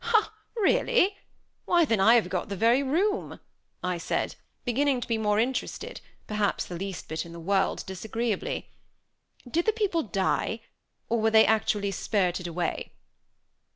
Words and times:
"Ho! 0.03 0.29
Really? 0.55 1.15
Why, 1.65 1.85
then, 1.85 1.99
I 1.99 2.15
have 2.15 2.27
got 2.27 2.49
the 2.49 2.55
very 2.55 2.81
room!" 2.81 3.39
I 3.83 3.99
said, 3.99 4.35
beginning 4.65 4.99
to 5.01 5.07
be 5.07 5.19
more 5.19 5.37
interested 5.39 6.01
perhaps 6.25 6.65
the 6.65 6.73
least 6.75 7.07
bit 7.07 7.23
in 7.23 7.33
the 7.33 7.39
world, 7.39 7.83
disagreeably. 7.85 8.71
"Did 9.47 9.67
the 9.67 9.71
people 9.73 10.01
die, 10.01 10.61
or 11.07 11.21
were 11.21 11.29
they 11.29 11.45
actually 11.45 11.91
spirited 11.91 12.47
away?" 12.47 12.93